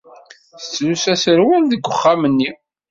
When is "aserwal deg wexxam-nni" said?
1.13-2.49